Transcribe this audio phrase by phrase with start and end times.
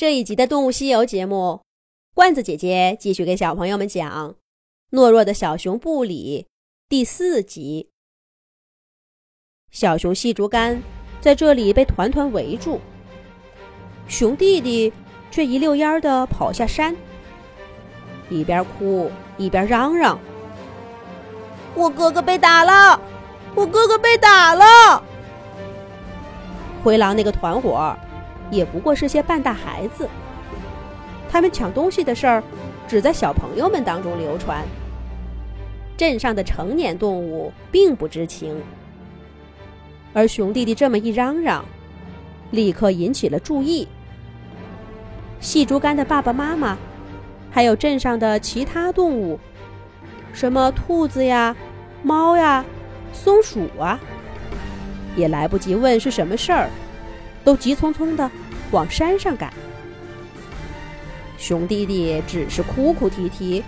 [0.00, 1.60] 这一集的《动物西游》节目，
[2.14, 4.34] 罐子姐姐继续给小朋友们讲
[4.96, 6.46] 《懦弱的小熊布里》
[6.88, 7.90] 第四集。
[9.70, 10.82] 小熊细竹竿
[11.20, 12.80] 在这里被团团围住，
[14.08, 14.90] 熊弟弟
[15.30, 16.96] 却一溜烟的跑下山，
[18.30, 20.18] 一边哭一边嚷嚷
[21.76, 22.98] ：“我哥哥被打了！
[23.54, 25.04] 我哥哥被打了！”
[26.82, 27.94] 灰狼那个团伙。
[28.50, 30.08] 也不过是些半大孩子，
[31.30, 32.42] 他们抢东西的事儿
[32.88, 34.64] 只在小朋友们当中流传，
[35.96, 38.60] 镇上的成年动物并不知情。
[40.12, 41.64] 而熊弟弟这么一嚷嚷，
[42.50, 43.86] 立刻引起了注意。
[45.38, 46.76] 细竹竿的爸爸妈妈，
[47.50, 49.38] 还有镇上的其他动物，
[50.32, 51.54] 什么兔子呀、
[52.02, 52.64] 猫呀、
[53.12, 54.00] 松鼠啊，
[55.14, 56.68] 也来不及问是什么事儿。
[57.44, 58.30] 都急匆匆的
[58.70, 59.52] 往山上赶，
[61.38, 63.64] 熊弟弟只是哭哭啼啼，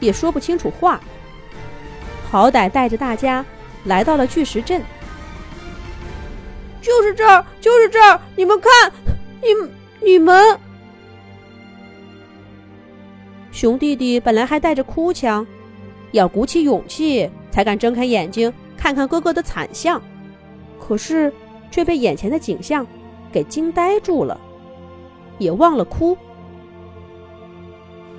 [0.00, 1.00] 也说不清楚话。
[2.30, 3.44] 好歹带着大家
[3.84, 4.82] 来到了巨石镇，
[6.82, 8.20] 就是这儿，就是这儿！
[8.36, 8.92] 你们看，
[9.40, 9.48] 你
[10.12, 10.58] 你们，
[13.52, 15.46] 熊弟弟本来还带着哭腔，
[16.12, 20.00] 要鼓起勇气才敢睁开眼睛看看哥哥的惨相，
[20.78, 21.32] 可是。
[21.70, 22.86] 却被眼前的景象
[23.30, 24.40] 给惊呆住了，
[25.38, 26.16] 也忘了哭。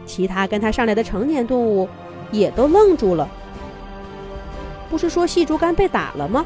[0.06, 1.88] 其他跟他上来的成年动物
[2.32, 3.28] 也都愣住了。
[4.90, 6.46] 不是说细竹竿被打了吗？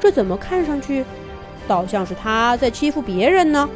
[0.00, 1.04] 这怎么看上去
[1.66, 3.68] 倒像是他在欺负别人呢？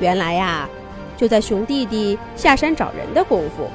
[0.00, 0.68] 原来呀，
[1.16, 3.68] 就在熊弟弟下山找人的功夫，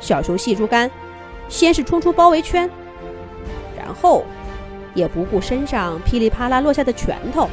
[0.00, 0.90] 小熊细竹竿
[1.48, 2.68] 先是冲出包围圈，
[3.76, 4.24] 然后。
[4.94, 7.48] 也不顾身上噼里啪啦落下的拳头，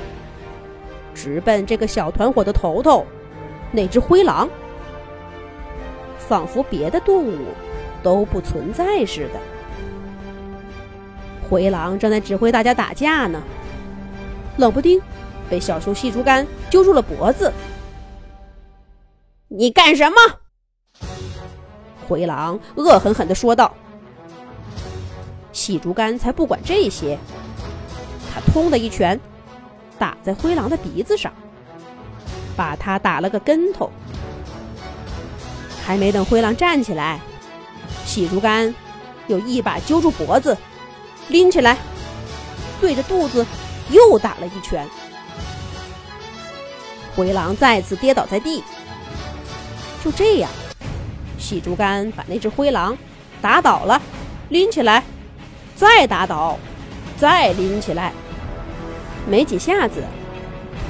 [1.14, 3.06] 直奔这个小团伙的头头——
[3.72, 4.48] 那只灰狼，
[6.18, 7.48] 仿佛别的动物
[8.04, 9.40] 都不存在似的。
[11.50, 13.42] 灰狼正在指挥大家打架呢，
[14.58, 15.02] 冷不丁
[15.50, 17.52] 被小熊细竹竿揪住了脖子。
[19.50, 20.16] “你干什么？”
[22.08, 23.74] 灰狼恶狠狠地说道。
[25.52, 27.18] 细竹竿才不管这些，
[28.34, 29.20] 他“通”的一拳
[30.00, 31.32] 打在灰狼的鼻子上，
[32.56, 33.92] 把他打了个跟头。
[35.86, 37.20] 还没等灰狼站起来，
[38.06, 38.74] 细竹竿
[39.28, 40.58] 又一把揪住脖子，
[41.28, 41.78] 拎起来，
[42.80, 43.46] 对着肚子
[43.90, 44.88] 又打了一拳。
[47.16, 48.64] 灰狼再次跌倒在地。
[50.04, 50.50] 就这样，
[51.38, 52.98] 细竹竿把那只灰狼
[53.42, 54.02] 打倒了，
[54.50, 55.04] 拎起来。
[55.82, 56.60] 再打倒，
[57.18, 58.14] 再拎起来，
[59.28, 60.04] 没几下子，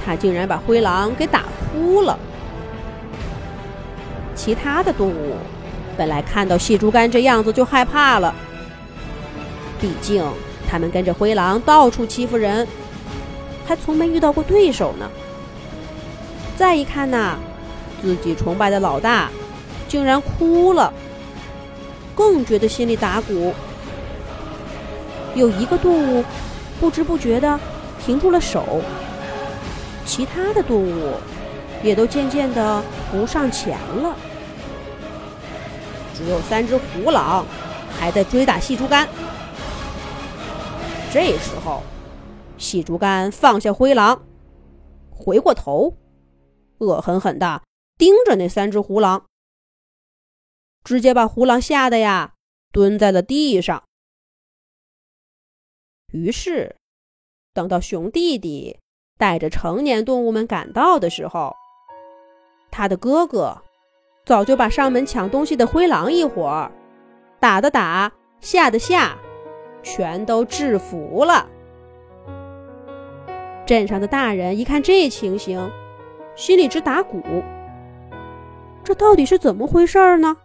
[0.05, 2.19] 他竟然把灰狼给打哭了。
[4.35, 5.37] 其他的动物
[5.95, 8.35] 本来看到细竹竿这样子就害怕了，
[9.79, 10.21] 毕竟
[10.69, 12.67] 他们跟着灰狼到处欺负人，
[13.65, 15.09] 还从没遇到过对手呢。
[16.57, 17.37] 再一看呐，
[18.01, 19.29] 自己崇拜的老大
[19.87, 20.91] 竟然哭了，
[22.13, 23.53] 更觉得心里打鼓。
[25.35, 26.23] 有一个动物
[26.79, 27.59] 不知不觉的
[28.03, 28.81] 停住了手，
[30.05, 31.13] 其他的动物
[31.83, 34.15] 也都渐渐的不上前了，
[36.13, 37.45] 只有三只虎狼
[37.97, 39.07] 还在追打细竹竿。
[41.13, 41.83] 这时候，
[42.57, 44.23] 细竹竿放下灰狼，
[45.11, 45.95] 回过头，
[46.79, 47.61] 恶狠狠的
[47.97, 49.25] 盯着那三只虎狼，
[50.83, 52.33] 直接把虎狼吓得呀
[52.71, 53.83] 蹲在了地上。
[56.11, 56.75] 于是，
[57.53, 58.77] 等到熊弟弟
[59.17, 61.55] 带着成年动物们赶到的时候，
[62.69, 63.57] 他的哥哥
[64.25, 66.71] 早就把上门抢东西的灰狼一伙儿
[67.39, 69.17] 打的打，吓的吓，
[69.81, 71.47] 全都制服了。
[73.65, 75.71] 镇上的大人一看这情形，
[76.35, 77.21] 心里直打鼓。
[78.83, 80.35] 这到底是怎么回事呢？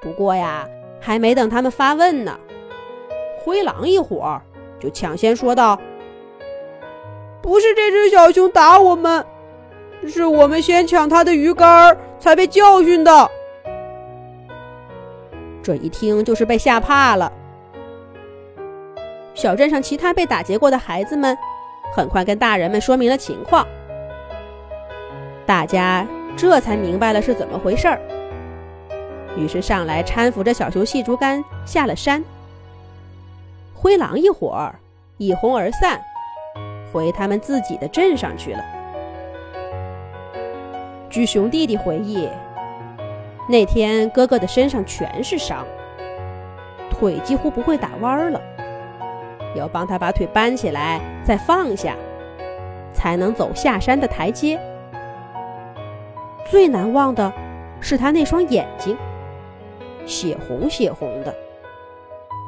[0.00, 0.68] 不过呀，
[1.00, 2.38] 还没等他们发问呢。
[3.44, 4.42] 灰狼一伙儿
[4.80, 5.80] 就抢先说道
[7.42, 9.24] ：“不是这只小熊打我们，
[10.08, 13.30] 是我们先抢它的鱼竿儿才被教训的。”
[15.62, 17.32] 这一听就是被吓怕了。
[19.34, 21.36] 小镇上其他被打劫过的孩子们
[21.94, 23.66] 很快跟大人们说明了情况，
[25.46, 26.06] 大家
[26.36, 28.00] 这才明白了是怎么回事儿，
[29.36, 32.22] 于是上来搀扶着小熊细竹竿下了山。
[33.82, 34.78] 灰狼一伙儿
[35.16, 36.00] 一哄而散，
[36.92, 38.64] 回他们自己的镇上去了。
[41.10, 42.28] 据熊弟弟回忆，
[43.48, 45.66] 那天哥哥的身上全是伤，
[46.92, 48.40] 腿几乎不会打弯了，
[49.56, 51.96] 要帮他把腿搬起来再放下，
[52.92, 54.60] 才能走下山的台阶。
[56.48, 57.32] 最难忘的
[57.80, 58.96] 是他那双眼睛，
[60.06, 61.34] 血红血红的，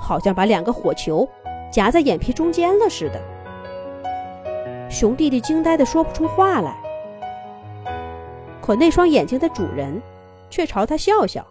[0.04, 1.26] 好像把两个火球
[1.72, 3.20] 夹在眼皮中间了似的。
[4.90, 6.76] 熊弟弟惊呆的说不出话来。
[8.60, 10.00] 可那双眼睛的主人，
[10.50, 11.44] 却朝他笑笑，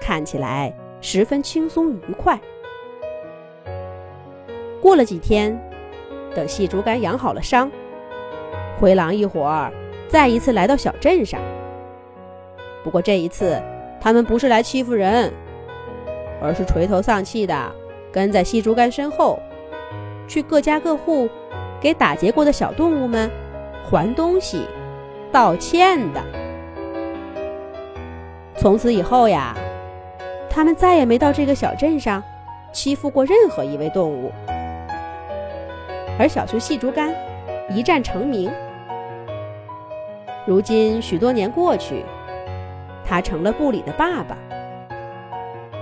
[0.00, 2.40] 看起来十分轻松愉快。
[4.80, 5.56] 过了几天，
[6.34, 7.70] 等细竹竿养好了伤，
[8.80, 9.72] 灰狼一伙儿
[10.08, 11.40] 再一次来到小镇上。
[12.82, 13.62] 不过这一次，
[14.00, 15.32] 他们不是来欺负人，
[16.42, 17.72] 而是垂头丧气的
[18.10, 19.38] 跟在细竹竿身后，
[20.26, 21.28] 去各家各户
[21.80, 23.30] 给打劫过的小动物们
[23.88, 24.66] 还东西。
[25.30, 26.20] 道歉的。
[28.54, 29.56] 从此以后呀，
[30.50, 32.22] 他们再也没到这个小镇上
[32.70, 34.30] 欺负过任何一位动物。
[36.18, 37.14] 而小熊细竹竿
[37.70, 38.52] 一战成名。
[40.44, 42.04] 如今许多年过去，
[43.02, 44.36] 他成了布里的爸爸。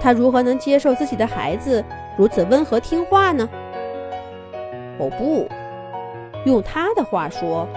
[0.00, 1.84] 他如何能接受自己的孩子
[2.16, 3.48] 如此温和听话呢？
[4.98, 5.46] 哦不，
[6.44, 7.68] 用他的话说，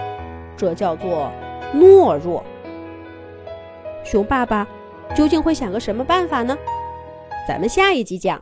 [0.56, 1.30] 这叫做……
[1.74, 2.44] 懦弱，
[4.04, 4.64] 熊爸爸
[5.12, 6.56] 究竟会想个什么办法呢？
[7.48, 8.40] 咱们下一集讲。